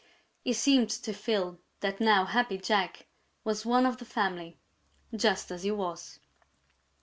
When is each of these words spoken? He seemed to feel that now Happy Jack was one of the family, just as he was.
He 0.43 0.51
seemed 0.53 0.89
to 0.89 1.13
feel 1.13 1.59
that 1.81 1.99
now 1.99 2.25
Happy 2.25 2.57
Jack 2.57 3.05
was 3.43 3.67
one 3.67 3.85
of 3.85 3.97
the 3.97 4.03
family, 4.05 4.57
just 5.15 5.51
as 5.51 5.61
he 5.61 5.69
was. 5.69 6.19